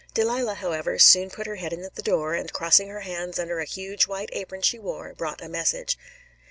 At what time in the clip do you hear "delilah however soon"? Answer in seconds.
0.15-1.29